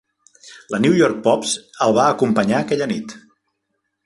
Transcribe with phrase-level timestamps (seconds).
[0.75, 1.53] La "New York Pops"
[1.87, 3.15] el va acompanyar aquella nit.